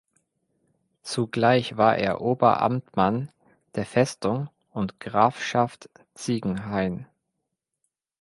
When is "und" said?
4.71-4.99